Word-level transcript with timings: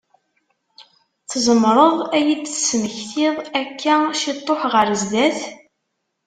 Tzemreḍ 1.29 1.97
ad 2.17 2.25
yi-d-tesmektiḍ 2.29 3.35
akka 3.61 3.95
ciṭuḥ 4.21 4.61
ɣer 4.73 4.87
zzat? 5.01 5.39